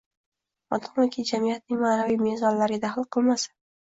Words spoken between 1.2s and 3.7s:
jamiyatning ma’naviy mezonlariga daxl qilmasa